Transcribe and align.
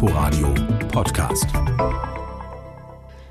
Inforadio 0.00 0.54
Podcast. 0.92 1.46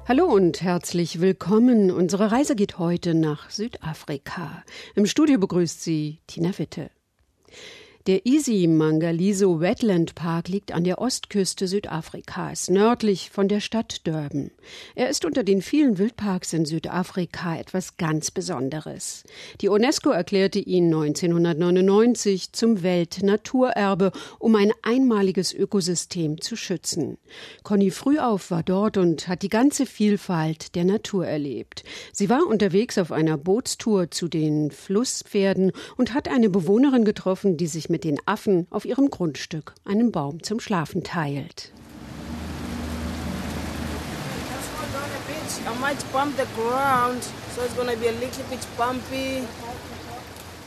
Hallo 0.05 0.25
und 0.25 0.61
herzlich 0.61 1.21
willkommen. 1.21 1.91
Unsere 1.91 2.33
Reise 2.33 2.57
geht 2.57 2.77
heute 2.77 3.13
nach 3.13 3.49
Südafrika. 3.49 4.65
Im 4.93 5.05
Studio 5.05 5.39
begrüßt 5.39 5.81
sie 5.81 6.19
Tina 6.27 6.51
Witte. 6.59 6.89
Der 8.07 8.25
Easy 8.25 8.67
Mangaliso 8.67 9.59
Wetland 9.59 10.15
Park 10.15 10.47
liegt 10.47 10.71
an 10.71 10.85
der 10.85 11.01
Ostküste 11.01 11.67
Südafrikas, 11.67 12.69
nördlich 12.69 13.31
von 13.31 13.49
der 13.49 13.59
Stadt 13.59 14.07
Durban. 14.07 14.51
Er 14.95 15.09
ist 15.09 15.25
unter 15.25 15.43
den 15.43 15.61
vielen 15.61 15.97
Wildparks 15.97 16.53
in 16.53 16.63
Südafrika 16.63 17.57
etwas 17.57 17.97
ganz 17.97 18.31
Besonderes. 18.31 19.25
Die 19.59 19.67
UNESCO 19.67 20.11
erklärte 20.11 20.59
ihn 20.59 20.85
1999 20.85 22.53
zum 22.53 22.81
Weltnaturerbe, 22.81 24.13
um 24.39 24.55
ein 24.55 24.71
einmaliges 24.83 25.53
Ökosystem 25.53 26.39
zu 26.39 26.55
schützen. 26.55 27.17
Conny 27.63 27.91
Frühauf 27.91 28.51
war 28.51 28.63
dort 28.63 28.95
und 28.95 29.27
hat 29.27 29.41
die 29.41 29.49
ganze 29.49 29.85
Vielfalt 29.85 30.75
der 30.75 30.85
Natur 30.85 31.27
erlebt. 31.27 31.83
Sie 32.13 32.29
war 32.29 32.47
unterwegs 32.47 32.97
auf 32.97 33.11
einer 33.11 33.37
Bootstour 33.37 34.11
zu 34.11 34.29
den 34.29 34.71
Flusspferden 34.71 35.73
und 35.97 36.13
hat 36.13 36.29
eine 36.29 36.49
Bewohnerin 36.49 37.03
getroffen, 37.03 37.57
die 37.57 37.67
sich 37.67 37.89
mit 37.89 37.96
mit 37.97 38.03
den 38.03 38.19
Affen 38.27 38.67
auf 38.69 38.85
ihrem 38.85 39.09
Grundstück 39.09 39.73
einen 39.83 40.11
Baum 40.11 40.43
zum 40.43 40.59
Schlafen 40.59 41.03
teilt. 41.03 41.73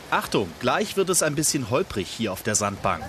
Achtung, 0.09 0.49
gleich 0.59 0.97
wird 0.97 1.09
es 1.09 1.23
ein 1.23 1.35
bisschen 1.35 1.69
holprig 1.69 2.09
hier 2.09 2.33
auf 2.33 2.43
der 2.43 2.55
Sandbank. 2.55 3.05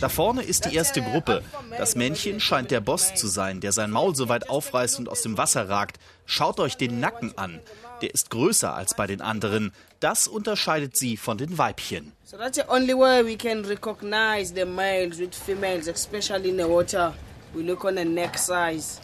Da 0.00 0.08
vorne 0.08 0.42
ist 0.42 0.64
die 0.64 0.74
erste 0.74 1.02
Gruppe. 1.02 1.42
Das 1.76 1.94
Männchen 1.94 2.40
scheint 2.40 2.70
der 2.70 2.80
Boss 2.80 3.14
zu 3.14 3.28
sein, 3.28 3.60
der 3.60 3.72
sein 3.72 3.90
Maul 3.90 4.16
so 4.16 4.28
weit 4.28 4.50
aufreißt 4.50 4.98
und 4.98 5.08
aus 5.08 5.22
dem 5.22 5.38
Wasser 5.38 5.68
ragt. 5.68 5.98
Schaut 6.26 6.60
euch 6.60 6.76
den 6.76 7.00
Nacken 7.00 7.36
an. 7.38 7.60
Der 8.00 8.12
ist 8.12 8.30
größer 8.30 8.74
als 8.74 8.94
bei 8.94 9.06
den 9.06 9.20
anderen. 9.20 9.72
Das 10.00 10.26
unterscheidet 10.26 10.96
sie 10.96 11.16
von 11.16 11.38
den 11.38 11.56
Weibchen. 11.58 12.12
So 12.24 12.36
that's 12.36 12.56
the 12.56 12.64
only 12.68 12.94
way 12.94 13.24
we 13.24 13.36
can 13.36 13.64
recognize 13.64 14.52
the 14.54 14.64
males 14.64 15.18
with 15.18 15.34
females, 15.34 15.86
especially 15.86 16.48
in 16.50 16.58
the 16.58 16.68
water. 16.68 17.14
We 17.54 17.62
look 17.62 17.84
on 17.84 17.96
the 17.96 18.04
neck 18.04 18.38
size. 18.38 18.98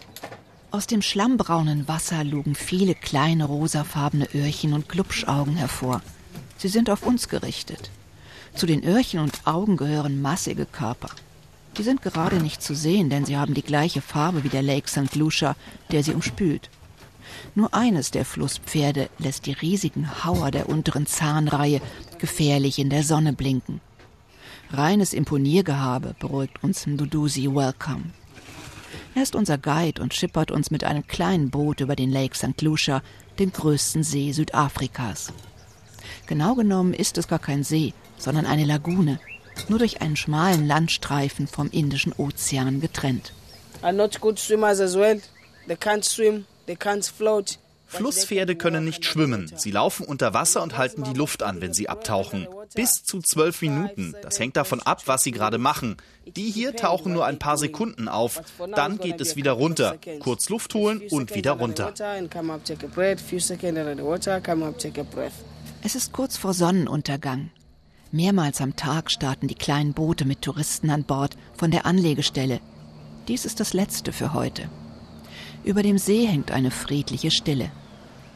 Aus 0.70 0.86
dem 0.86 1.00
schlammbraunen 1.00 1.88
Wasser 1.88 2.24
lugen 2.24 2.54
viele 2.54 2.94
kleine 2.94 3.44
rosafarbene 3.44 4.28
Öhrchen 4.34 4.72
und 4.74 4.88
Glubschaugen 4.88 5.56
hervor. 5.56 6.02
Sie 6.58 6.68
sind 6.68 6.90
auf 6.90 7.04
uns 7.04 7.28
gerichtet. 7.28 7.90
Zu 8.58 8.66
den 8.66 8.82
Öhrchen 8.82 9.20
und 9.20 9.46
Augen 9.46 9.76
gehören 9.76 10.20
massige 10.20 10.66
Körper. 10.66 11.10
Die 11.76 11.84
sind 11.84 12.02
gerade 12.02 12.40
nicht 12.42 12.60
zu 12.60 12.74
sehen, 12.74 13.08
denn 13.08 13.24
sie 13.24 13.36
haben 13.36 13.54
die 13.54 13.62
gleiche 13.62 14.00
Farbe 14.00 14.42
wie 14.42 14.48
der 14.48 14.62
Lake 14.62 14.88
St. 14.88 15.14
Lucia, 15.14 15.54
der 15.92 16.02
sie 16.02 16.12
umspült. 16.12 16.68
Nur 17.54 17.72
eines 17.72 18.10
der 18.10 18.24
Flusspferde 18.24 19.10
lässt 19.18 19.46
die 19.46 19.52
riesigen 19.52 20.24
Hauer 20.24 20.50
der 20.50 20.68
unteren 20.68 21.06
Zahnreihe 21.06 21.80
gefährlich 22.18 22.80
in 22.80 22.90
der 22.90 23.04
Sonne 23.04 23.32
blinken. 23.32 23.80
Reines 24.72 25.12
Imponiergehabe 25.12 26.16
beruhigt 26.18 26.60
uns 26.64 26.84
Ndudusi 26.84 27.44
Welcome. 27.54 28.06
Er 29.14 29.22
ist 29.22 29.36
unser 29.36 29.56
Guide 29.56 30.02
und 30.02 30.14
schippert 30.14 30.50
uns 30.50 30.72
mit 30.72 30.82
einem 30.82 31.06
kleinen 31.06 31.50
Boot 31.50 31.78
über 31.78 31.94
den 31.94 32.10
Lake 32.10 32.36
St. 32.36 32.60
Lucia, 32.62 33.02
den 33.38 33.52
größten 33.52 34.02
See 34.02 34.32
Südafrikas. 34.32 35.32
Genau 36.26 36.54
genommen 36.54 36.94
ist 36.94 37.18
es 37.18 37.28
gar 37.28 37.38
kein 37.38 37.64
See, 37.64 37.94
sondern 38.16 38.46
eine 38.46 38.64
Lagune, 38.64 39.20
nur 39.68 39.78
durch 39.78 40.00
einen 40.02 40.16
schmalen 40.16 40.66
Landstreifen 40.66 41.46
vom 41.46 41.70
Indischen 41.70 42.12
Ozean 42.12 42.80
getrennt. 42.80 43.32
Flusspferde 47.88 48.54
können 48.54 48.84
nicht 48.84 49.06
schwimmen. 49.06 49.50
Sie 49.56 49.70
laufen 49.70 50.04
unter 50.04 50.34
Wasser 50.34 50.62
und 50.62 50.76
halten 50.76 51.04
die 51.04 51.14
Luft 51.14 51.42
an, 51.42 51.62
wenn 51.62 51.72
sie 51.72 51.88
abtauchen. 51.88 52.46
Bis 52.74 53.02
zu 53.02 53.20
zwölf 53.22 53.62
Minuten. 53.62 54.14
Das 54.22 54.38
hängt 54.38 54.56
davon 54.58 54.82
ab, 54.82 55.02
was 55.06 55.22
sie 55.22 55.30
gerade 55.32 55.56
machen. 55.56 55.96
Die 56.26 56.50
hier 56.50 56.76
tauchen 56.76 57.14
nur 57.14 57.24
ein 57.24 57.38
paar 57.38 57.56
Sekunden 57.56 58.06
auf. 58.08 58.42
Dann 58.74 58.98
geht 58.98 59.20
es 59.22 59.36
wieder 59.36 59.52
runter. 59.52 59.96
Kurz 60.20 60.50
Luft 60.50 60.74
holen 60.74 61.02
und 61.10 61.34
wieder 61.34 61.52
runter. 61.52 61.94
Es 65.80 65.94
ist 65.94 66.12
kurz 66.12 66.36
vor 66.36 66.54
Sonnenuntergang. 66.54 67.50
Mehrmals 68.10 68.60
am 68.60 68.74
Tag 68.74 69.12
starten 69.12 69.46
die 69.46 69.54
kleinen 69.54 69.92
Boote 69.92 70.24
mit 70.24 70.42
Touristen 70.42 70.90
an 70.90 71.04
Bord 71.04 71.36
von 71.56 71.70
der 71.70 71.86
Anlegestelle. 71.86 72.60
Dies 73.28 73.44
ist 73.44 73.60
das 73.60 73.74
letzte 73.74 74.12
für 74.12 74.34
heute. 74.34 74.68
Über 75.62 75.84
dem 75.84 75.96
See 75.96 76.26
hängt 76.26 76.50
eine 76.50 76.72
friedliche 76.72 77.30
Stille. 77.30 77.70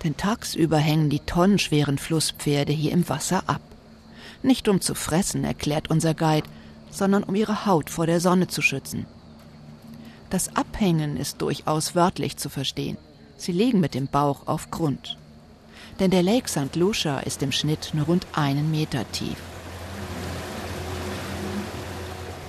Denn 0.05 0.17
tagsüber 0.17 0.79
hängen 0.79 1.11
die 1.11 1.19
tonnenschweren 1.19 1.99
Flusspferde 1.99 2.73
hier 2.73 2.93
im 2.93 3.09
Wasser 3.09 3.43
ab. 3.49 3.63
Nicht 4.43 4.69
um 4.69 4.81
zu 4.81 4.95
fressen, 4.95 5.45
erklärt 5.45 5.91
unser 5.91 6.15
Guide, 6.15 6.49
sondern 6.91 7.25
um 7.25 7.35
ihre 7.35 7.67
Haut 7.67 7.91
vor 7.91 8.07
der 8.07 8.21
Sonne 8.21 8.47
zu 8.47 8.63
schützen. 8.63 9.07
Das 10.31 10.55
Abhängen 10.57 11.17
ist 11.17 11.43
durchaus 11.43 11.97
wörtlich 11.97 12.37
zu 12.37 12.49
verstehen. 12.49 12.99
Sie 13.37 13.53
liegen 13.53 13.81
mit 13.81 13.95
dem 13.95 14.07
Bauch 14.07 14.47
auf 14.47 14.71
Grund. 14.71 15.19
Denn 16.01 16.11
der 16.11 16.23
Lake 16.23 16.49
St. 16.49 16.75
Lucia 16.75 17.21
ist 17.21 17.43
im 17.43 17.53
Schnitt 17.53 17.91
nur 17.93 18.07
rund 18.07 18.27
einen 18.33 18.71
Meter 18.71 19.11
tief. 19.13 19.37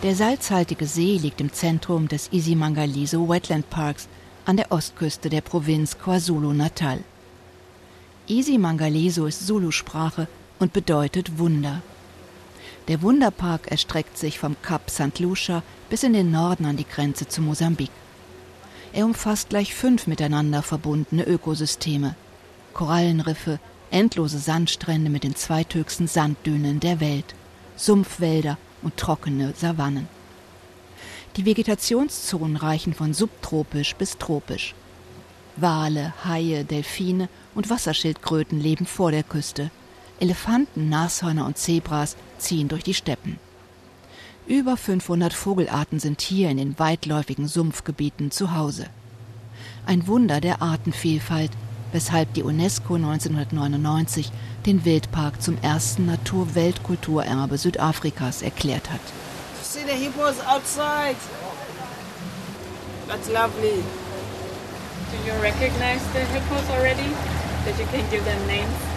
Der 0.03 0.15
salzhaltige 0.15 0.85
See 0.85 1.17
liegt 1.17 1.39
im 1.39 1.53
Zentrum 1.53 2.07
des 2.09 2.27
Isimangaliso 2.31 3.29
Wetland 3.29 3.69
Parks 3.69 4.09
an 4.45 4.57
der 4.57 4.71
Ostküste 4.71 5.29
der 5.29 5.41
Provinz 5.41 5.97
KwaZulu-Natal. 5.97 6.99
Isimangaliso 8.27 9.25
ist 9.25 9.47
Zulu-Sprache 9.47 10.27
und 10.59 10.73
bedeutet 10.73 11.37
Wunder. 11.39 11.81
Der 12.89 13.01
Wunderpark 13.01 13.71
erstreckt 13.71 14.17
sich 14.17 14.39
vom 14.39 14.57
Kap 14.61 14.89
St. 14.89 15.19
Lucia 15.19 15.63
bis 15.89 16.03
in 16.03 16.11
den 16.11 16.31
Norden 16.31 16.65
an 16.65 16.75
die 16.75 16.87
Grenze 16.87 17.27
zu 17.29 17.41
Mosambik. 17.41 17.91
Er 18.91 19.05
umfasst 19.05 19.49
gleich 19.49 19.73
fünf 19.73 20.05
miteinander 20.07 20.61
verbundene 20.61 21.23
Ökosysteme. 21.23 22.15
Korallenriffe, 22.73 23.59
endlose 23.91 24.39
Sandstrände 24.39 25.09
mit 25.09 25.23
den 25.23 25.35
zweithöchsten 25.35 26.07
Sanddünen 26.07 26.79
der 26.79 26.99
Welt, 26.99 27.35
Sumpfwälder 27.75 28.57
und 28.81 28.97
trockene 28.97 29.53
Savannen. 29.55 30.07
Die 31.37 31.45
Vegetationszonen 31.45 32.57
reichen 32.57 32.93
von 32.93 33.13
subtropisch 33.13 33.95
bis 33.95 34.17
tropisch. 34.17 34.75
Wale, 35.55 36.13
Haie, 36.25 36.63
Delfine 36.63 37.29
und 37.55 37.69
Wasserschildkröten 37.69 38.59
leben 38.59 38.85
vor 38.85 39.11
der 39.11 39.23
Küste. 39.23 39.71
Elefanten, 40.19 40.89
Nashörner 40.89 41.45
und 41.45 41.57
Zebras 41.57 42.15
ziehen 42.37 42.67
durch 42.67 42.83
die 42.83 42.93
Steppen. 42.93 43.39
Über 44.45 44.77
500 44.77 45.33
Vogelarten 45.33 45.99
sind 45.99 46.21
hier 46.21 46.49
in 46.49 46.57
den 46.57 46.77
weitläufigen 46.77 47.47
Sumpfgebieten 47.47 48.29
zu 48.29 48.55
Hause. 48.55 48.87
Ein 49.85 50.07
Wunder 50.07 50.41
der 50.41 50.61
Artenvielfalt, 50.61 51.51
weshalb 51.93 52.33
die 52.33 52.43
UNESCO 52.43 52.95
1999 52.95 54.29
den 54.65 54.83
Wildpark 54.83 55.41
zum 55.41 55.57
ersten 55.61 56.05
Naturweltkulturerbe 56.05 57.57
Südafrikas 57.57 58.41
erklärt 58.41 58.91
hat. 58.91 58.99
See 59.63 59.85
the 59.85 59.95
hippos 59.95 60.35
outside. 60.45 61.15
That's 63.07 63.29
lovely. 63.29 63.83
Do 65.11 65.17
you 65.25 65.33
recognize 65.41 66.01
the 66.13 66.25
hippos 66.33 66.69
already? 66.69 67.09
That 67.65 67.79
you 67.79 67.85
can 67.91 68.09
give 68.09 68.25
them 68.25 68.45
names? 68.47 68.92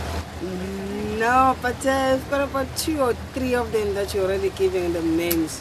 No, 1.19 1.55
but 1.63 1.75
uh, 1.87 2.17
we've 2.17 2.31
got 2.31 2.41
about 2.43 2.67
two 2.77 3.01
or 3.01 3.15
three 3.33 3.57
of 3.57 3.73
them 3.73 3.95
that 3.95 4.13
you're 4.13 4.25
already 4.25 4.51
giving 4.51 4.93
them 4.93 5.17
names. 5.17 5.61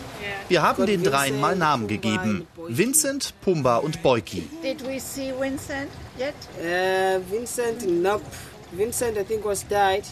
Wir 0.50 0.62
haben 0.62 0.86
den 0.86 1.04
dreien 1.04 1.40
mal 1.40 1.56
Namen 1.56 1.88
gegeben. 1.88 2.48
Vincent, 2.68 3.34
Pumba 3.44 3.78
und 3.78 4.04
Boyki. 4.04 4.44
Did 4.62 4.86
we 4.86 5.00
see 5.00 5.32
Vincent 5.40 5.90
yet? 6.18 6.36
Uh, 6.60 7.22
Vincent, 7.32 7.88
nope. 7.88 8.24
Vincent, 8.72 9.18
I 9.18 9.24
think, 9.24 9.46
was 9.46 9.66
died. 9.68 10.04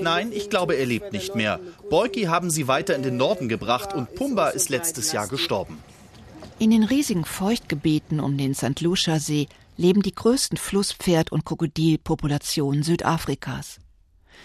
Nein, 0.00 0.30
ich 0.32 0.50
glaube, 0.50 0.74
er 0.76 0.84
lebt 0.84 1.12
nicht 1.12 1.34
mehr. 1.34 1.58
Boyki 1.88 2.24
haben 2.24 2.50
sie 2.50 2.68
weiter 2.68 2.94
in 2.94 3.02
den 3.02 3.16
Norden 3.16 3.48
gebracht 3.48 3.94
und 3.94 4.14
Pumba 4.14 4.48
ist 4.50 4.68
letztes 4.68 5.12
Jahr 5.12 5.26
gestorben. 5.26 5.82
In 6.58 6.70
den 6.70 6.82
riesigen 6.82 7.24
Feuchtgebieten 7.24 8.20
um 8.20 8.36
den 8.36 8.54
St. 8.54 8.80
Lucia 8.80 9.18
See 9.18 9.48
leben 9.76 10.02
die 10.02 10.14
größten 10.14 10.58
Flusspferd- 10.58 11.30
und 11.30 11.44
Krokodilpopulationen 11.46 12.82
Südafrikas. 12.82 13.80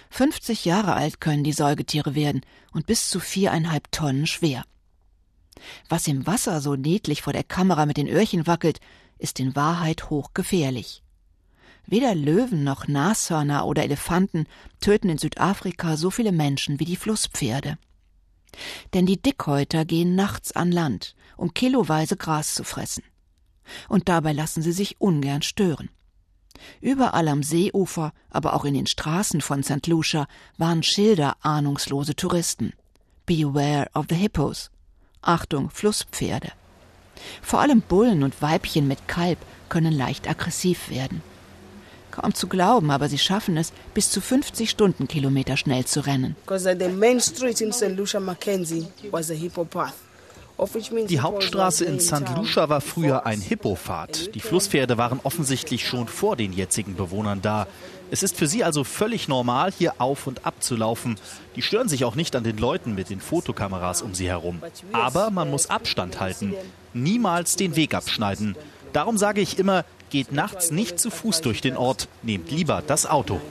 50 0.09 0.65
Jahre 0.65 0.93
alt 0.93 1.21
können 1.21 1.43
die 1.43 1.53
Säugetiere 1.53 2.15
werden 2.15 2.41
und 2.71 2.85
bis 2.85 3.09
zu 3.09 3.19
viereinhalb 3.19 3.91
Tonnen 3.91 4.27
schwer. 4.27 4.63
Was 5.89 6.07
im 6.07 6.25
Wasser 6.27 6.61
so 6.61 6.75
niedlich 6.75 7.21
vor 7.21 7.33
der 7.33 7.43
Kamera 7.43 7.85
mit 7.85 7.97
den 7.97 8.07
Öhrchen 8.07 8.47
wackelt, 8.47 8.79
ist 9.17 9.39
in 9.39 9.55
Wahrheit 9.55 10.09
hochgefährlich. 10.09 11.03
Weder 11.85 12.15
Löwen 12.15 12.63
noch 12.63 12.87
Nashörner 12.87 13.65
oder 13.65 13.83
Elefanten 13.83 14.47
töten 14.79 15.09
in 15.09 15.17
Südafrika 15.17 15.97
so 15.97 16.09
viele 16.09 16.31
Menschen 16.31 16.79
wie 16.79 16.85
die 16.85 16.95
Flusspferde. 16.95 17.77
Denn 18.93 19.05
die 19.05 19.21
Dickhäuter 19.21 19.83
gehen 19.83 20.15
nachts 20.15 20.51
an 20.53 20.71
Land, 20.71 21.15
um 21.37 21.53
kiloweise 21.53 22.15
Gras 22.15 22.53
zu 22.53 22.63
fressen. 22.63 23.03
Und 23.89 24.09
dabei 24.09 24.33
lassen 24.33 24.61
sie 24.61 24.71
sich 24.71 25.01
ungern 25.01 25.41
stören. 25.41 25.89
Überall 26.81 27.27
am 27.27 27.43
Seeufer, 27.43 28.13
aber 28.29 28.53
auch 28.53 28.65
in 28.65 28.73
den 28.73 28.87
Straßen 28.87 29.41
von 29.41 29.63
St. 29.63 29.87
Lucia 29.87 30.27
waren 30.57 30.83
Schilder 30.83 31.35
ahnungslose 31.41 32.15
Touristen. 32.15 32.73
Beware 33.25 33.87
of 33.93 34.05
the 34.09 34.15
Hippos. 34.15 34.69
Achtung, 35.21 35.69
Flusspferde. 35.69 36.51
Vor 37.41 37.59
allem 37.61 37.81
Bullen 37.81 38.23
und 38.23 38.41
Weibchen 38.41 38.87
mit 38.87 39.07
Kalb 39.07 39.39
können 39.69 39.93
leicht 39.93 40.29
aggressiv 40.29 40.89
werden. 40.89 41.21
Kaum 42.11 42.33
zu 42.35 42.47
glauben, 42.47 42.91
aber 42.91 43.09
sie 43.09 43.17
schaffen 43.17 43.57
es, 43.57 43.73
bis 43.95 44.11
zu 44.11 44.21
50 44.21 44.69
Stundenkilometer 44.69 45.57
schnell 45.57 45.85
zu 45.85 46.05
rennen. 46.05 46.35
the 46.47 46.87
main 46.89 47.19
street 47.19 47.61
in 47.61 47.71
St. 47.71 47.95
Lucia 47.97 48.19
Mackenzie 48.19 48.87
was 49.09 49.31
a 49.31 49.33
hippo 49.33 49.65
path. 49.65 49.95
Die 51.07 51.19
Hauptstraße 51.19 51.83
in 51.85 51.99
St. 51.99 52.23
Lucia 52.35 52.69
war 52.69 52.81
früher 52.81 53.25
ein 53.25 53.41
Hippopfad. 53.41 54.33
Die 54.35 54.39
Flusspferde 54.39 54.97
waren 54.97 55.19
offensichtlich 55.23 55.87
schon 55.87 56.07
vor 56.07 56.35
den 56.35 56.53
jetzigen 56.53 56.95
Bewohnern 56.95 57.41
da. 57.41 57.67
Es 58.11 58.21
ist 58.21 58.37
für 58.37 58.47
sie 58.47 58.63
also 58.63 58.83
völlig 58.83 59.27
normal, 59.27 59.73
hier 59.75 59.95
auf 59.97 60.27
und 60.27 60.45
ab 60.45 60.55
zu 60.59 60.75
laufen. 60.75 61.15
Die 61.55 61.63
stören 61.63 61.89
sich 61.89 62.05
auch 62.05 62.15
nicht 62.15 62.35
an 62.35 62.43
den 62.43 62.57
Leuten 62.57 62.93
mit 62.93 63.09
den 63.09 63.19
Fotokameras 63.19 64.01
um 64.03 64.13
sie 64.13 64.27
herum. 64.27 64.61
Aber 64.91 65.31
man 65.31 65.49
muss 65.49 65.69
Abstand 65.69 66.19
halten. 66.19 66.53
Niemals 66.93 67.55
den 67.55 67.75
Weg 67.75 67.95
abschneiden. 67.95 68.55
Darum 68.93 69.17
sage 69.17 69.41
ich 69.41 69.57
immer, 69.57 69.85
geht 70.11 70.31
nachts 70.31 70.69
nicht 70.69 70.99
zu 70.99 71.09
Fuß 71.09 71.41
durch 71.41 71.61
den 71.61 71.75
Ort, 71.75 72.07
nehmt 72.21 72.51
lieber 72.51 72.83
das 72.85 73.07
Auto. 73.07 73.41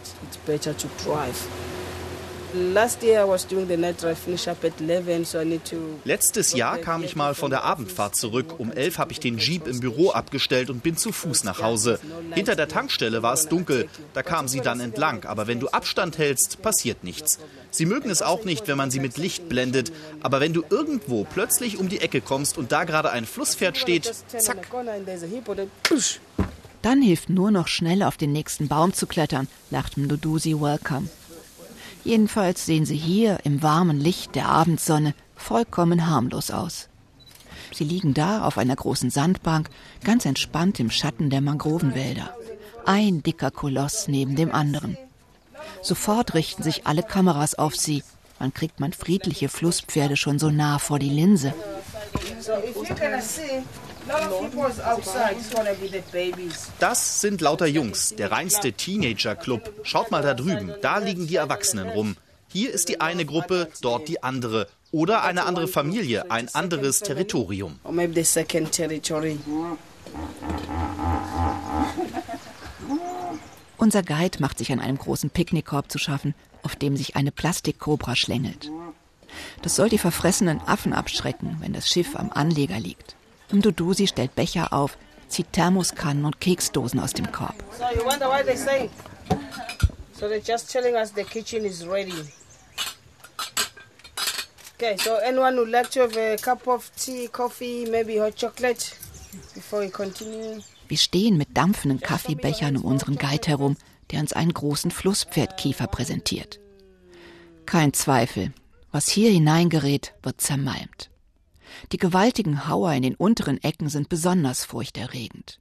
Letztes 6.05 6.53
Jahr 6.53 6.79
kam 6.79 7.03
ich 7.03 7.17
mal 7.17 7.35
von 7.35 7.51
der 7.51 7.65
Abendfahrt 7.65 8.15
zurück. 8.17 8.59
Um 8.59 8.71
elf 8.71 8.99
habe 8.99 9.13
ich 9.13 9.21
den 9.21 9.39
Jeep 9.39 9.67
im 9.67 9.81
Büro 9.81 10.11
abgestellt 10.11 10.69
und 10.69 10.83
bin 10.83 10.97
zu 10.97 11.13
Fuß 11.13 11.45
nach 11.45 11.63
Hause. 11.63 11.99
Hinter 12.35 12.55
der 12.55 12.69
Tankstelle 12.69 13.23
war 13.23 13.33
es 13.33 13.49
dunkel. 13.49 13.89
Da 14.13 14.23
kam 14.23 14.49
sie 14.49 14.61
dann 14.61 14.81
entlang. 14.81 15.25
Aber 15.25 15.47
wenn 15.47 15.61
du 15.61 15.69
Abstand 15.69 16.19
hältst, 16.19 16.61
passiert 16.61 17.05
nichts. 17.05 17.39
Sie 17.71 17.87
mögen 17.87 18.11
es 18.11 18.21
auch 18.21 18.45
nicht, 18.45 18.69
wenn 18.69 18.77
man 18.77 18.91
sie 18.91 19.01
mit 19.01 19.17
Licht 19.17 19.49
blendet. 19.49 19.93
Aber 20.21 20.41
wenn 20.41 20.53
du 20.53 20.63
irgendwo 20.69 21.25
plötzlich 21.25 21.79
um 21.79 21.89
die 21.89 22.01
Ecke 22.01 22.21
kommst 22.21 22.59
und 22.59 22.71
da 22.71 22.85
gerade 22.85 23.11
ein 23.11 23.25
Flusspferd 23.25 23.79
steht, 23.79 24.13
zack. 24.29 24.69
Dann 26.83 27.01
hilft 27.01 27.31
nur 27.31 27.51
noch 27.51 27.69
schnell 27.69 28.03
auf 28.03 28.17
den 28.17 28.33
nächsten 28.33 28.67
Baum 28.69 28.93
zu 28.93 29.07
klettern, 29.07 29.47
lacht 29.71 29.97
Mdudusi 29.97 30.61
Welcome. 30.61 31.09
Jedenfalls 32.05 32.67
sehen 32.67 32.85
sie 32.85 32.97
hier 32.97 33.39
im 33.45 33.63
warmen 33.63 34.01
Licht 34.01 34.35
der 34.35 34.49
Abendsonne 34.49 35.15
vollkommen 35.37 36.09
harmlos 36.09 36.51
aus. 36.51 36.89
Sie 37.73 37.85
liegen 37.85 38.13
da 38.13 38.45
auf 38.45 38.59
einer 38.59 38.77
großen 38.77 39.11
Sandbank, 39.11 39.71
ganz 40.05 40.27
entspannt 40.27 40.81
im 40.81 40.91
Schatten 40.91 41.31
der 41.31 41.41
Mangrovenwälder. 41.41 42.35
Ein 42.85 43.23
dicker 43.23 43.51
Koloss 43.51 44.09
neben 44.09 44.37
dem 44.37 44.53
anderen. 44.53 44.99
Sofort 45.81 46.35
richten 46.35 46.63
sich 46.63 46.87
alle 46.87 47.03
Kameras 47.03 47.55
auf 47.55 47.77
sie. 47.77 48.03
Wann 48.39 48.53
kriegt 48.53 48.81
man 48.81 48.93
friedliche 48.93 49.49
Flusspferde 49.49 50.17
schon 50.17 50.39
so 50.39 50.51
nah 50.51 50.79
vor 50.79 50.99
die 50.99 51.09
Linse? 51.09 51.55
Das 56.81 57.21
sind 57.21 57.41
lauter 57.41 57.67
Jungs, 57.67 58.15
der 58.17 58.33
reinste 58.33 58.73
Teenager-Club. 58.73 59.81
Schaut 59.85 60.11
mal 60.11 60.23
da 60.23 60.35
drüben, 60.35 60.75
da 60.83 60.99
liegen 60.99 61.27
die 61.27 61.37
Erwachsenen 61.37 61.89
rum. 61.89 62.17
Hier 62.49 62.73
ist 62.73 62.89
die 62.89 63.01
eine 63.01 63.25
Gruppe, 63.25 63.69
dort 63.81 64.09
die 64.09 64.23
andere. 64.23 64.69
Oder 64.91 65.23
eine 65.23 65.45
andere 65.45 65.69
Familie, 65.69 66.31
ein 66.31 66.53
anderes 66.55 67.01
Territorium. 67.01 67.79
Unser 73.79 74.03
Guide 74.03 74.39
macht 74.41 74.59
sich 74.59 74.71
an 74.71 74.81
einem 74.81 74.99
großen 74.99 75.31
Picknickkorb 75.31 75.91
zu 75.91 75.99
schaffen, 75.99 76.35
auf 76.63 76.77
dem 76.77 76.97
sich 76.97 77.17
eine 77.17 77.33
Plastikkobra 77.33 78.17
schlängelt. 78.17 78.71
Das 79.63 79.77
soll 79.77 79.89
die 79.89 79.99
verfressenen 79.99 80.61
Affen 80.61 80.93
abschrecken, 80.93 81.57
wenn 81.61 81.73
das 81.73 81.89
Schiff 81.89 82.15
am 82.15 82.31
Anleger 82.31 82.79
liegt. 82.79 83.17
Mdudusi 83.53 84.07
stellt 84.07 84.35
Becher 84.35 84.73
auf, 84.73 84.97
zieht 85.29 85.53
Thermoskannen 85.53 86.25
und 86.25 86.41
Keksdosen 86.41 87.01
aus 87.01 87.13
dem 87.13 87.31
Korb. 87.31 87.55
So 87.79 87.85
you 87.97 88.05
wonder 88.05 88.29
why 88.29 88.43
they 88.45 88.57
say? 88.57 88.91
So 90.19 90.27
they're 90.27 90.43
just 90.45 90.71
telling 90.71 90.95
us 90.95 91.13
the 91.13 91.25
kitchen 91.25 91.65
is 91.65 91.87
ready. 91.87 92.13
Okay, 94.77 94.97
so 94.99 95.17
anyone 95.25 95.57
would 95.57 95.71
like 95.71 95.91
to 95.91 96.01
have 96.01 96.17
a 96.17 96.37
cup 96.37 96.67
of 96.67 96.91
tea, 96.97 97.29
coffee, 97.29 97.87
maybe 97.89 98.19
hot 98.19 98.37
chocolate 98.37 98.97
before 99.55 99.81
we 99.81 99.91
continue? 99.91 100.61
Wir 100.89 100.99
stehen 100.99 101.37
mit 101.37 101.57
dampfenden 101.57 102.01
Kaffeebechern 102.01 102.77
um 102.77 102.85
unseren 102.85 103.17
Guide 103.17 103.47
herum, 103.47 103.77
der 104.11 104.21
uns 104.21 104.33
einen 104.33 104.53
großen 104.53 104.91
Flusspferdkiefer 104.91 105.87
präsentiert. 105.87 106.59
Kein 107.65 107.93
Zweifel, 107.93 108.53
was 108.91 109.09
hier 109.09 109.31
hineingerät, 109.31 110.15
wird 110.23 110.41
zermalmt. 110.41 111.12
Die 111.93 111.99
gewaltigen 111.99 112.69
Hauer 112.69 112.93
in 112.93 113.03
den 113.03 113.15
unteren 113.15 113.63
Ecken 113.63 113.89
sind 113.89 114.09
besonders 114.09 114.65
furchterregend. 114.65 115.59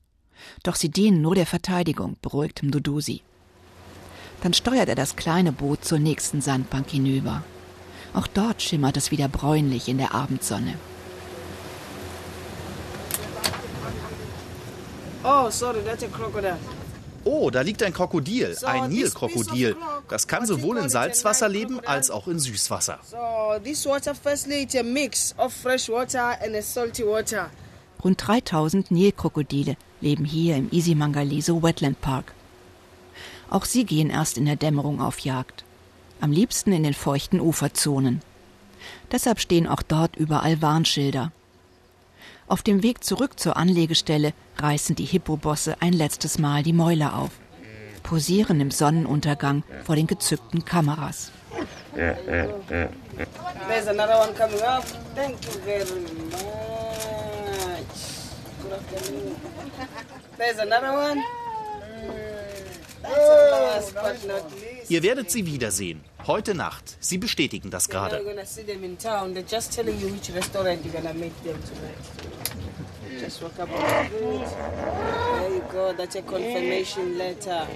Doch 0.63 0.75
sie 0.75 0.90
dienen 0.90 1.22
nur 1.22 1.36
der 1.36 1.46
Verteidigung, 1.46 2.18
beruhigt 2.22 2.63
Mdudusi. 2.63 3.22
Dann 4.42 4.54
steuert 4.54 4.90
er 4.90 4.96
das 4.96 5.16
kleine 5.16 5.52
Boot 5.52 5.86
zur 5.86 6.00
nächsten 6.00 6.42
Sandbank 6.42 6.90
hinüber. 6.90 7.44
Auch 8.13 8.28
dort 8.28 8.62
schimmert 8.62 8.98
es 8.98 9.12
wieder 9.12 9.28
bräunlich 9.28 9.88
in 9.88 9.98
der 9.98 10.13
Abendsonne. 10.13 10.75
Oh, 15.24 15.50
sorry, 15.52 15.81
that's 15.86 16.04
a 16.04 16.08
crocodile. 16.08 16.58
Oh, 17.24 17.52
da 17.52 17.62
liegt 17.62 17.84
ein 17.84 17.94
Krokodil, 17.94 18.58
ein 18.63 18.90
Nilkrokodil. 18.90 19.75
Das 20.12 20.28
kann 20.28 20.46
sowohl 20.46 20.78
in 20.78 20.90
Salzwasser 20.90 21.48
leben 21.48 21.80
als 21.86 22.12
auch 22.12 22.28
in 22.28 22.38
Süßwasser. 22.38 23.00
Rund 28.04 28.28
3000 28.28 28.92
Nilkrokodile 28.92 29.78
leben 30.02 30.25
hier 30.25 30.58
im 30.58 30.69
Isimangaliso 30.69 31.63
Wetland 31.63 32.02
Park. 32.02 32.34
Auch 33.50 33.63
sie 33.63 33.86
gehen 33.86 34.10
erst 34.10 34.38
in 34.38 34.46
der 34.46 34.58
Dämmerung 34.58 35.00
auf 35.00 35.19
Jagd. 35.19 35.63
Am 36.19 36.34
liebsten 36.34 36.74
in 36.74 36.84
den 36.84 36.94
feuchten 36.94 37.40
Uferzonen. 37.40 38.22
Deshalb 39.13 39.40
stehen 39.40 39.66
auch 39.66 39.81
dort 39.81 40.18
überall 40.18 40.62
Warnschilder. 40.62 41.32
Auf 42.50 42.63
dem 42.63 42.84
Weg 42.84 43.06
zurück 43.06 43.39
zur 43.39 43.56
Anlegestelle 43.56 44.34
reißen 44.58 44.98
die 44.98 45.06
Hippobosse 45.06 45.77
ein 45.80 45.94
letztes 45.94 46.38
Mal 46.38 46.63
die 46.63 46.74
Mäuler 46.74 47.15
auf, 47.15 47.32
posieren 48.12 48.60
im 48.60 48.72
Sonnenuntergang 48.72 49.63
vor 49.86 49.96
den 49.96 50.06
gezückten 50.06 50.65
Kameras. 50.65 51.32
There's 51.96 53.88
another 53.88 54.20
one 54.20 54.34
coming 54.34 54.62
up. 54.63 54.84
Thank 55.15 55.38
you 55.46 55.51
very 55.63 55.86
much. 55.86 56.41
Good 58.62 58.74
afternoon. 58.74 59.36
There's 60.38 60.60
another 60.60 60.91
one. 60.91 61.24
That's 63.01 63.15
the 63.15 63.50
last 63.50 63.94
but 63.94 64.27
not 64.27 64.51
least. 64.60 64.91
Ihr 64.91 65.03
werdet 65.03 65.32
sie 65.32 65.46
wiedersehen. 65.46 66.01
Heute 66.27 66.53
Nacht. 66.53 66.98
Sie 67.00 67.18
bestätigen 67.18 67.72
das 67.72 67.88
gerade. 67.88 68.22
Just 73.20 73.41
walk 73.41 73.60
up 73.60 73.72
on 73.72 73.82
the 73.82 74.06
street. 74.06 74.48
There 75.39 75.53
you 75.53 75.63
go. 75.72 75.94
That's 75.94 76.15
a 76.15 76.22
confirmation 76.22 77.18
letter. 77.18 77.68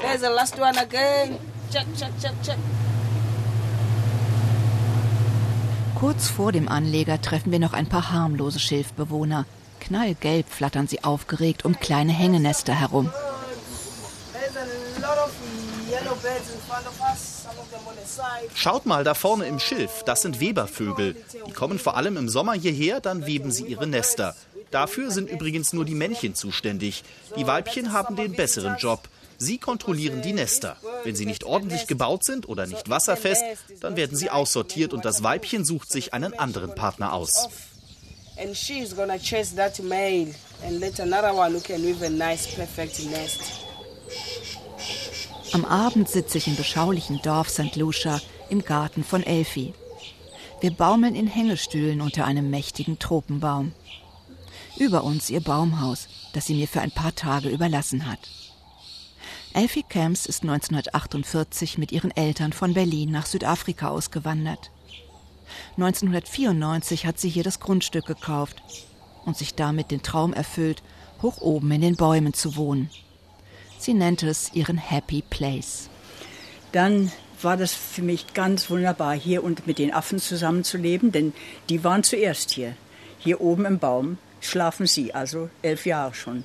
There's 0.00 0.20
the 0.20 0.30
last 0.30 0.58
one 0.58 0.78
again. 0.78 1.38
Check, 1.70 1.86
check, 1.96 2.12
check, 2.20 2.34
check. 2.42 2.58
Kurz 5.98 6.28
vor 6.28 6.52
dem 6.52 6.68
Anleger 6.68 7.20
treffen 7.20 7.50
wir 7.50 7.58
noch 7.58 7.72
ein 7.72 7.88
paar 7.88 8.12
harmlose 8.12 8.60
Schilfbewohner. 8.60 9.46
Knallgelb 9.80 10.48
flattern 10.48 10.86
sie 10.86 11.02
aufgeregt 11.02 11.64
um 11.64 11.78
kleine 11.80 12.12
Hängenester 12.12 12.72
herum. 12.72 13.10
There's 14.32 14.56
a 14.56 14.64
lot 15.00 15.18
of 15.18 15.32
yellow 15.90 15.97
birds 15.97 15.97
in 15.97 15.97
front 15.97 15.97
of 15.97 15.97
us. 15.97 15.97
Some 15.97 15.97
of 15.97 15.97
them 15.97 15.97
on 15.97 15.97
the 15.97 15.97
side. 15.97 15.97
Schaut 18.54 18.86
mal 18.86 19.04
da 19.04 19.14
vorne 19.14 19.46
im 19.46 19.58
Schilf, 19.58 20.02
das 20.04 20.22
sind 20.22 20.40
Webervögel. 20.40 21.16
Die 21.46 21.52
kommen 21.52 21.78
vor 21.78 21.96
allem 21.96 22.16
im 22.16 22.28
Sommer 22.28 22.54
hierher, 22.54 23.00
dann 23.00 23.26
weben 23.26 23.50
sie 23.50 23.64
ihre 23.64 23.86
Nester. 23.86 24.34
Dafür 24.70 25.10
sind 25.10 25.30
übrigens 25.30 25.72
nur 25.72 25.84
die 25.84 25.94
Männchen 25.94 26.34
zuständig. 26.34 27.04
Die 27.36 27.46
Weibchen 27.46 27.92
haben 27.92 28.16
den 28.16 28.32
besseren 28.32 28.76
Job. 28.76 29.08
Sie 29.38 29.58
kontrollieren 29.58 30.20
die 30.20 30.32
Nester. 30.32 30.76
Wenn 31.04 31.14
sie 31.14 31.26
nicht 31.26 31.44
ordentlich 31.44 31.86
gebaut 31.86 32.24
sind 32.24 32.48
oder 32.48 32.66
nicht 32.66 32.90
wasserfest, 32.90 33.44
dann 33.80 33.96
werden 33.96 34.16
sie 34.16 34.30
aussortiert 34.30 34.92
und 34.92 35.04
das 35.04 35.22
Weibchen 35.22 35.64
sucht 35.64 35.90
sich 35.92 36.12
einen 36.12 36.36
anderen 36.38 36.74
Partner 36.74 37.12
aus. 37.12 37.48
And 38.40 38.56
she's 38.56 38.94
gonna 38.94 39.18
chase 39.18 39.56
that 39.56 39.80
male 39.82 40.32
and 40.64 40.78
let 40.78 41.00
another 41.00 41.34
one 41.34 41.54
who 41.54 41.60
can 41.60 41.82
weave 41.82 42.04
a 42.04 42.08
nice, 42.08 42.46
perfect 42.46 43.04
nest. 43.10 43.67
Am 45.52 45.64
Abend 45.64 46.08
sitze 46.10 46.36
ich 46.36 46.46
im 46.46 46.56
beschaulichen 46.56 47.22
Dorf 47.22 47.48
St. 47.48 47.74
Lucia 47.76 48.20
im 48.50 48.64
Garten 48.64 49.02
von 49.02 49.22
Elfi. 49.22 49.72
Wir 50.60 50.70
baumeln 50.70 51.14
in 51.14 51.26
Hängestühlen 51.26 52.02
unter 52.02 52.26
einem 52.26 52.50
mächtigen 52.50 52.98
Tropenbaum. 52.98 53.72
Über 54.76 55.04
uns 55.04 55.30
ihr 55.30 55.40
Baumhaus, 55.40 56.08
das 56.34 56.46
sie 56.46 56.54
mir 56.54 56.68
für 56.68 56.82
ein 56.82 56.90
paar 56.90 57.14
Tage 57.14 57.48
überlassen 57.48 58.06
hat. 58.06 58.18
Elfie 59.54 59.84
Camps 59.88 60.26
ist 60.26 60.42
1948 60.42 61.78
mit 61.78 61.92
ihren 61.92 62.14
Eltern 62.14 62.52
von 62.52 62.74
Berlin 62.74 63.10
nach 63.10 63.26
Südafrika 63.26 63.88
ausgewandert. 63.88 64.70
1994 65.76 67.06
hat 67.06 67.18
sie 67.18 67.30
hier 67.30 67.42
das 67.42 67.58
Grundstück 67.58 68.04
gekauft 68.04 68.62
und 69.24 69.38
sich 69.38 69.54
damit 69.54 69.90
den 69.90 70.02
Traum 70.02 70.34
erfüllt, 70.34 70.82
hoch 71.22 71.40
oben 71.40 71.72
in 71.72 71.80
den 71.80 71.96
Bäumen 71.96 72.34
zu 72.34 72.56
wohnen. 72.56 72.90
Sie 73.78 73.94
nennt 73.94 74.22
es 74.22 74.52
ihren 74.54 74.76
Happy 74.76 75.22
Place. 75.28 75.88
Dann 76.72 77.12
war 77.40 77.56
das 77.56 77.72
für 77.72 78.02
mich 78.02 78.34
ganz 78.34 78.68
wunderbar, 78.68 79.14
hier 79.14 79.44
und 79.44 79.66
mit 79.66 79.78
den 79.78 79.94
Affen 79.94 80.18
zusammenzuleben, 80.18 81.12
denn 81.12 81.32
die 81.68 81.84
waren 81.84 82.02
zuerst 82.02 82.50
hier. 82.50 82.74
Hier 83.18 83.40
oben 83.40 83.64
im 83.64 83.78
Baum 83.78 84.18
schlafen 84.40 84.86
sie, 84.86 85.14
also 85.14 85.48
elf 85.62 85.86
Jahre 85.86 86.14
schon. 86.14 86.44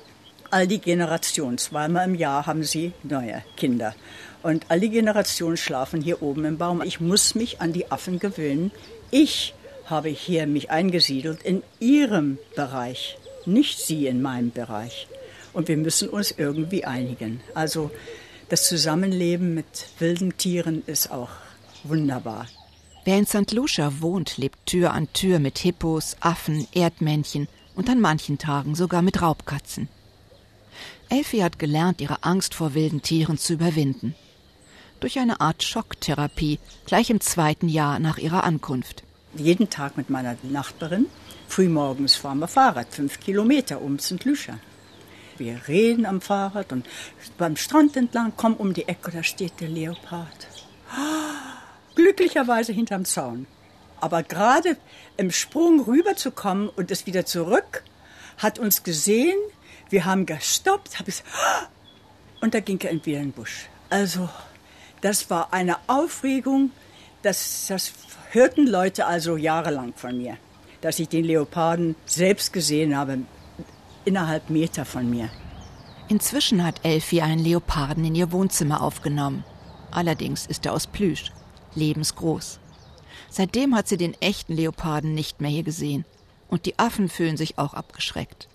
All 0.50 0.68
die 0.68 0.80
Generationen, 0.80 1.58
zweimal 1.58 2.08
im 2.08 2.14
Jahr 2.14 2.46
haben 2.46 2.62
sie 2.62 2.92
neue 3.02 3.42
Kinder. 3.56 3.94
Und 4.42 4.66
all 4.68 4.78
die 4.78 4.90
Generationen 4.90 5.56
schlafen 5.56 6.00
hier 6.00 6.22
oben 6.22 6.44
im 6.44 6.58
Baum. 6.58 6.82
Ich 6.82 7.00
muss 7.00 7.34
mich 7.34 7.60
an 7.60 7.72
die 7.72 7.90
Affen 7.90 8.20
gewöhnen. 8.20 8.70
Ich 9.10 9.54
habe 9.86 10.08
hier 10.08 10.46
mich 10.46 10.70
eingesiedelt 10.70 11.42
in 11.42 11.62
ihrem 11.80 12.38
Bereich, 12.54 13.18
nicht 13.46 13.80
sie 13.80 14.06
in 14.06 14.22
meinem 14.22 14.52
Bereich. 14.52 15.08
Und 15.54 15.68
wir 15.68 15.76
müssen 15.76 16.08
uns 16.10 16.32
irgendwie 16.32 16.84
einigen. 16.84 17.40
Also 17.54 17.90
das 18.50 18.68
Zusammenleben 18.68 19.54
mit 19.54 19.86
wilden 19.98 20.36
Tieren 20.36 20.82
ist 20.86 21.10
auch 21.10 21.30
wunderbar. 21.84 22.46
Wer 23.04 23.18
in 23.18 23.26
St. 23.26 23.52
Lucia 23.52 24.00
wohnt, 24.00 24.36
lebt 24.36 24.66
Tür 24.66 24.92
an 24.92 25.12
Tür 25.12 25.38
mit 25.38 25.58
Hippos, 25.58 26.16
Affen, 26.20 26.66
Erdmännchen 26.74 27.48
und 27.74 27.88
an 27.88 28.00
manchen 28.00 28.38
Tagen 28.38 28.74
sogar 28.74 29.02
mit 29.02 29.22
Raubkatzen. 29.22 29.88
Elfie 31.08 31.44
hat 31.44 31.58
gelernt, 31.58 32.00
ihre 32.00 32.24
Angst 32.24 32.54
vor 32.54 32.74
wilden 32.74 33.02
Tieren 33.02 33.38
zu 33.38 33.54
überwinden. 33.54 34.14
Durch 35.00 35.18
eine 35.18 35.40
Art 35.40 35.62
Schocktherapie, 35.62 36.58
gleich 36.86 37.10
im 37.10 37.20
zweiten 37.20 37.68
Jahr 37.68 37.98
nach 37.98 38.18
ihrer 38.18 38.44
Ankunft. 38.44 39.02
Jeden 39.36 39.68
Tag 39.68 39.96
mit 39.96 40.08
meiner 40.10 40.36
Nachbarin. 40.42 41.06
Frühmorgens 41.46 42.16
fahren 42.16 42.38
wir 42.38 42.48
Fahrrad, 42.48 42.86
fünf 42.90 43.20
Kilometer 43.20 43.82
um 43.82 43.98
St. 43.98 44.24
Lucia. 44.24 44.58
Wir 45.38 45.60
reden 45.68 46.06
am 46.06 46.20
Fahrrad 46.20 46.72
und 46.72 46.86
beim 47.38 47.56
Strand 47.56 47.96
entlang, 47.96 48.36
kommen 48.36 48.56
um 48.56 48.74
die 48.74 48.88
Ecke, 48.88 49.10
da 49.10 49.22
steht 49.22 49.60
der 49.60 49.68
Leopard. 49.68 50.48
Glücklicherweise 51.94 52.72
hinterm 52.72 53.04
Zaun. 53.04 53.46
Aber 54.00 54.22
gerade 54.22 54.76
im 55.16 55.30
Sprung 55.30 55.80
rüberzukommen 55.80 56.68
und 56.68 56.90
es 56.90 57.06
wieder 57.06 57.24
zurück, 57.24 57.82
hat 58.38 58.58
uns 58.58 58.82
gesehen, 58.82 59.36
wir 59.90 60.04
haben 60.04 60.26
gestoppt, 60.26 60.98
hab 60.98 61.08
ich, 61.08 61.22
und 62.40 62.54
da 62.54 62.60
ging 62.60 62.80
er 62.80 62.90
entweder 62.90 63.20
in 63.20 63.28
den 63.28 63.32
Busch. 63.32 63.68
Also, 63.90 64.28
das 65.00 65.30
war 65.30 65.52
eine 65.52 65.76
Aufregung, 65.86 66.70
das, 67.22 67.66
das 67.68 67.92
hörten 68.32 68.66
Leute 68.66 69.06
also 69.06 69.36
jahrelang 69.36 69.94
von 69.94 70.18
mir, 70.18 70.36
dass 70.80 70.98
ich 70.98 71.08
den 71.08 71.24
Leoparden 71.24 71.94
selbst 72.04 72.52
gesehen 72.52 72.96
habe, 72.96 73.20
innerhalb 74.04 74.50
Meter 74.50 74.84
von 74.84 75.08
mir. 75.08 75.30
Inzwischen 76.08 76.64
hat 76.64 76.84
Elfie 76.84 77.22
einen 77.22 77.42
Leoparden 77.42 78.04
in 78.04 78.14
ihr 78.14 78.30
Wohnzimmer 78.32 78.82
aufgenommen. 78.82 79.44
Allerdings 79.90 80.46
ist 80.46 80.66
er 80.66 80.72
aus 80.72 80.86
Plüsch, 80.86 81.32
lebensgroß. 81.74 82.60
Seitdem 83.30 83.74
hat 83.74 83.88
sie 83.88 83.96
den 83.96 84.14
echten 84.20 84.54
Leoparden 84.54 85.14
nicht 85.14 85.40
mehr 85.40 85.50
hier 85.50 85.62
gesehen. 85.62 86.04
Und 86.48 86.66
die 86.66 86.78
Affen 86.78 87.08
fühlen 87.08 87.36
sich 87.36 87.58
auch 87.58 87.74
abgeschreckt. 87.74 88.48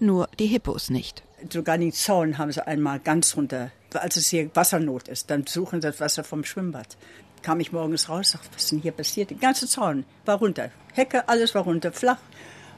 Nur 0.00 0.28
die 0.38 0.46
Hippos 0.46 0.90
nicht. 0.90 1.22
Sogar 1.50 1.78
den 1.78 1.92
Zaun 1.92 2.36
haben 2.36 2.52
sie 2.52 2.66
einmal 2.66 2.98
ganz 2.98 3.36
runter. 3.36 3.70
Als 3.94 4.16
es 4.16 4.28
hier 4.28 4.50
Wassernot 4.54 5.08
ist, 5.08 5.30
dann 5.30 5.46
suchen 5.46 5.80
sie 5.80 5.88
das 5.88 6.00
Wasser 6.00 6.24
vom 6.24 6.44
Schwimmbad. 6.44 6.96
Kam 7.42 7.60
ich 7.60 7.72
morgens 7.72 8.08
raus, 8.08 8.32
dachte, 8.32 8.48
was 8.52 8.64
ist 8.64 8.72
denn 8.72 8.80
hier 8.80 8.92
passiert? 8.92 9.30
Der 9.30 9.38
ganze 9.38 9.68
Zaun 9.68 10.04
war 10.24 10.38
runter. 10.38 10.70
Hecke, 10.92 11.28
alles 11.28 11.54
war 11.54 11.62
runter, 11.62 11.92
flach. 11.92 12.18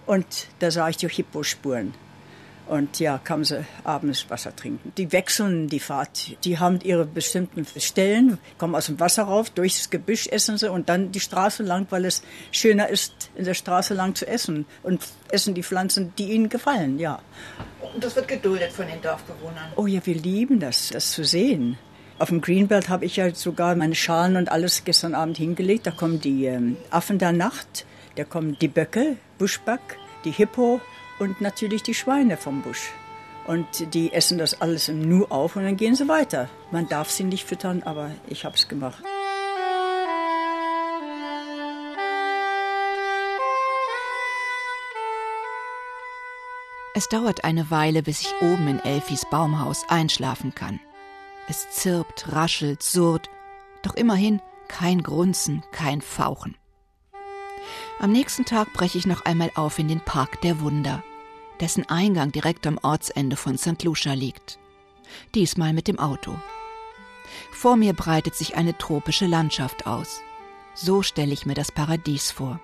Und 0.06 0.48
da 0.58 0.70
sah 0.70 0.88
ich 0.88 0.98
die 0.98 1.08
Hippospuren. 1.08 1.94
Und 2.70 3.00
ja, 3.00 3.18
kamen 3.18 3.42
sie 3.42 3.64
abends 3.82 4.30
Wasser 4.30 4.54
trinken. 4.54 4.92
Die 4.96 5.10
wechseln 5.10 5.66
die 5.66 5.80
Fahrt. 5.80 6.36
Die 6.44 6.60
haben 6.60 6.78
ihre 6.84 7.04
bestimmten 7.04 7.66
Stellen, 7.80 8.38
kommen 8.58 8.76
aus 8.76 8.86
dem 8.86 9.00
Wasser 9.00 9.24
rauf, 9.24 9.50
durchs 9.50 9.90
Gebüsch 9.90 10.28
essen 10.28 10.56
sie 10.56 10.70
und 10.70 10.88
dann 10.88 11.10
die 11.10 11.18
Straße 11.18 11.64
lang, 11.64 11.88
weil 11.90 12.04
es 12.04 12.22
schöner 12.52 12.88
ist, 12.88 13.30
in 13.34 13.44
der 13.44 13.54
Straße 13.54 13.92
lang 13.94 14.14
zu 14.14 14.24
essen. 14.24 14.66
Und 14.84 15.02
essen 15.32 15.54
die 15.54 15.64
Pflanzen, 15.64 16.12
die 16.16 16.30
ihnen 16.30 16.48
gefallen, 16.48 17.00
ja. 17.00 17.20
Und 17.92 18.04
das 18.04 18.14
wird 18.14 18.28
geduldet 18.28 18.70
von 18.70 18.86
den 18.86 19.02
Dorfbewohnern. 19.02 19.72
Oh 19.74 19.88
ja, 19.88 20.00
wir 20.06 20.14
lieben 20.14 20.60
das, 20.60 20.90
das 20.90 21.10
zu 21.10 21.24
sehen. 21.24 21.76
Auf 22.20 22.28
dem 22.28 22.40
Greenbelt 22.40 22.88
habe 22.88 23.04
ich 23.04 23.16
ja 23.16 23.34
sogar 23.34 23.74
meine 23.74 23.96
Schalen 23.96 24.36
und 24.36 24.48
alles 24.48 24.84
gestern 24.84 25.16
Abend 25.16 25.38
hingelegt. 25.38 25.88
Da 25.88 25.90
kommen 25.90 26.20
die 26.20 26.44
ähm, 26.44 26.76
Affen 26.90 27.18
der 27.18 27.32
Nacht, 27.32 27.84
da 28.14 28.22
kommen 28.22 28.56
die 28.60 28.68
Böcke, 28.68 29.16
Buschback, 29.38 29.98
die 30.24 30.30
Hippo 30.30 30.80
und 31.20 31.40
natürlich 31.40 31.82
die 31.82 31.94
Schweine 31.94 32.36
vom 32.36 32.62
Busch. 32.62 32.90
Und 33.46 33.94
die 33.94 34.12
essen 34.12 34.38
das 34.38 34.60
alles 34.60 34.88
im 34.88 35.00
Nu 35.00 35.26
auf 35.26 35.56
und 35.56 35.64
dann 35.64 35.76
gehen 35.76 35.94
sie 35.94 36.08
weiter. 36.08 36.48
Man 36.70 36.88
darf 36.88 37.10
sie 37.10 37.24
nicht 37.24 37.46
füttern, 37.46 37.82
aber 37.84 38.10
ich 38.26 38.44
habe 38.44 38.56
es 38.56 38.68
gemacht. 38.68 39.02
Es 46.94 47.08
dauert 47.08 47.44
eine 47.44 47.70
Weile, 47.70 48.02
bis 48.02 48.20
ich 48.22 48.34
oben 48.42 48.68
in 48.68 48.80
Elfis 48.80 49.24
Baumhaus 49.30 49.84
einschlafen 49.88 50.54
kann. 50.54 50.80
Es 51.48 51.70
zirpt, 51.70 52.32
raschelt, 52.32 52.82
surrt, 52.82 53.30
doch 53.82 53.94
immerhin 53.94 54.40
kein 54.68 55.02
Grunzen, 55.02 55.62
kein 55.72 56.00
Fauchen. 56.00 56.56
Am 58.00 58.12
nächsten 58.12 58.44
Tag 58.44 58.72
breche 58.72 58.98
ich 58.98 59.06
noch 59.06 59.24
einmal 59.24 59.50
auf 59.54 59.78
in 59.78 59.88
den 59.88 60.00
Park 60.00 60.40
der 60.42 60.60
Wunder, 60.60 61.02
dessen 61.60 61.88
Eingang 61.88 62.32
direkt 62.32 62.66
am 62.66 62.78
Ortsende 62.82 63.36
von 63.36 63.58
St. 63.58 63.82
Lucia 63.84 64.14
liegt. 64.14 64.58
Diesmal 65.34 65.72
mit 65.72 65.88
dem 65.88 65.98
Auto. 65.98 66.36
Vor 67.52 67.76
mir 67.76 67.92
breitet 67.92 68.34
sich 68.34 68.56
eine 68.56 68.76
tropische 68.76 69.26
Landschaft 69.26 69.86
aus. 69.86 70.20
So 70.74 71.02
stelle 71.02 71.32
ich 71.32 71.46
mir 71.46 71.54
das 71.54 71.72
Paradies 71.72 72.30
vor. 72.30 72.60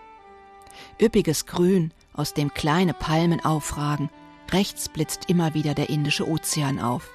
Üppiges 1.01 1.47
Grün, 1.47 1.93
aus 2.13 2.35
dem 2.35 2.53
kleine 2.55 2.95
Palmen 2.95 3.45
aufragen, 3.45 4.11
rechts 4.51 4.89
blitzt 4.89 5.29
immer 5.29 5.55
wieder 5.55 5.75
der 5.75 5.91
Indische 5.91 6.29
Ozean 6.29 6.81
auf. 6.81 7.11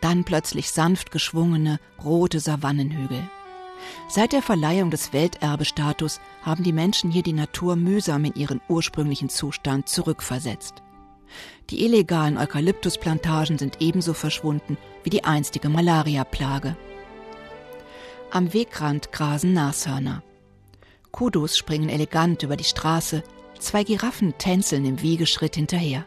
Dann 0.00 0.24
plötzlich 0.24 0.70
sanft 0.70 1.10
geschwungene, 1.10 1.80
rote 2.04 2.40
Savannenhügel. 2.40 3.28
Seit 4.08 4.32
der 4.32 4.42
Verleihung 4.42 4.90
des 4.90 5.12
Welterbestatus 5.12 6.20
haben 6.42 6.62
die 6.62 6.72
Menschen 6.72 7.10
hier 7.10 7.22
die 7.22 7.32
Natur 7.32 7.74
mühsam 7.74 8.24
in 8.24 8.34
ihren 8.34 8.60
ursprünglichen 8.68 9.28
Zustand 9.28 9.88
zurückversetzt. 9.88 10.82
Die 11.70 11.84
illegalen 11.84 12.38
Eukalyptusplantagen 12.38 13.58
sind 13.58 13.80
ebenso 13.80 14.12
verschwunden 14.12 14.76
wie 15.04 15.10
die 15.10 15.24
einstige 15.24 15.68
Malariaplage. 15.68 16.76
Am 18.30 18.52
Wegrand 18.52 19.12
grasen 19.12 19.52
Nashörner. 19.52 20.22
Kudus 21.10 21.56
springen 21.56 21.88
elegant 21.88 22.42
über 22.42 22.56
die 22.56 22.64
Straße, 22.64 23.22
zwei 23.58 23.84
Giraffen 23.84 24.34
tänzeln 24.38 24.84
im 24.84 25.02
Wiegeschritt 25.02 25.56
hinterher. 25.56 26.06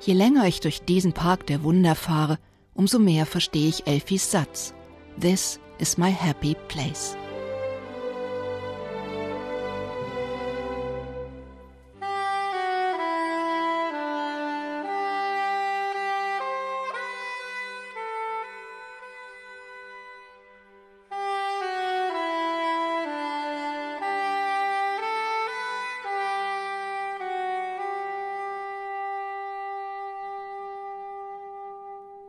Je 0.00 0.14
länger 0.14 0.46
ich 0.46 0.60
durch 0.60 0.82
diesen 0.82 1.12
Park 1.12 1.46
der 1.46 1.62
Wunder 1.62 1.94
fahre, 1.94 2.38
umso 2.74 2.98
mehr 2.98 3.26
verstehe 3.26 3.68
ich 3.68 3.86
Elfis 3.86 4.30
Satz. 4.30 4.74
This 5.20 5.58
is 5.78 5.98
my 5.98 6.10
happy 6.10 6.56
place. 6.68 7.16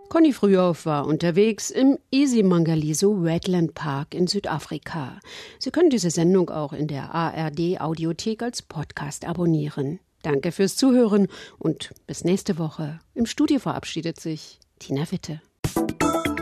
Conny 0.09 0.33
Frühauf 0.33 0.87
war 0.87 1.05
unterwegs 1.05 1.69
im 1.69 1.99
Isimangaliso 2.09 3.23
Wetland 3.23 3.75
Park 3.75 4.15
in 4.15 4.25
Südafrika. 4.25 5.19
Sie 5.59 5.69
können 5.69 5.91
diese 5.91 6.09
Sendung 6.09 6.49
auch 6.49 6.73
in 6.73 6.87
der 6.87 7.13
ARD 7.13 7.79
Audiothek 7.79 8.41
als 8.41 8.63
Podcast 8.63 9.27
abonnieren. 9.27 9.99
Danke 10.23 10.51
fürs 10.51 10.75
Zuhören 10.75 11.27
und 11.59 11.91
bis 12.07 12.23
nächste 12.23 12.57
Woche. 12.57 12.99
Im 13.13 13.27
Studio 13.27 13.59
verabschiedet 13.59 14.19
sich 14.19 14.59
Tina 14.79 15.09
Witte. 15.11 15.41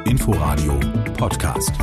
Inforadio 0.05 0.79
Podcast. 1.17 1.73